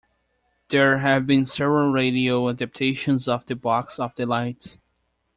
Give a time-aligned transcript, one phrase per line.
[0.69, 4.79] There have been several radio adaptations of "The Box of Delights".